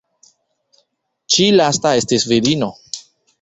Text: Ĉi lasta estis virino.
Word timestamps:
Ĉi 1.35 1.45
lasta 1.59 1.93
estis 2.01 2.27
virino. 2.33 2.73